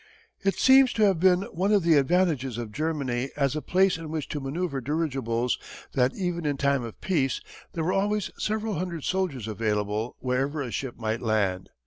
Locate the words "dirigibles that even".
4.83-6.43